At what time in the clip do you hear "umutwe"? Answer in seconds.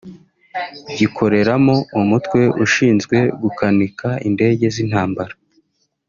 1.99-2.41